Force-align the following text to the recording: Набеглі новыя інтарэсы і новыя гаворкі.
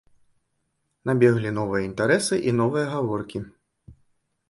Набеглі 1.09 1.53
новыя 1.59 1.81
інтарэсы 1.91 2.35
і 2.49 2.57
новыя 2.63 2.85
гаворкі. 2.97 3.47